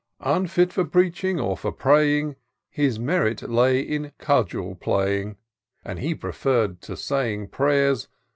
Unfit 0.25 0.73
for 0.73 0.83
preaching 0.83 1.39
or 1.39 1.55
for 1.55 1.71
praying. 1.71 2.35
His 2.71 2.97
merit 2.97 3.47
lay 3.47 3.79
in 3.81 4.13
cudgel 4.17 4.73
playing: 4.73 5.37
And 5.85 5.99
he 5.99 6.15
preferr'd, 6.15 6.81
to 6.81 6.93
sajdng 6.93 7.51
prayers. 7.51 8.07